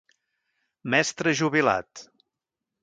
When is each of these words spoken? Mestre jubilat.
Mestre 0.95 1.35
jubilat. 1.43 2.07